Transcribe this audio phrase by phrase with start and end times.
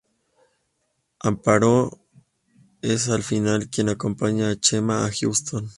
[1.19, 1.99] Amparo
[2.81, 5.69] es al final, quien acompaña a Chema a Houston.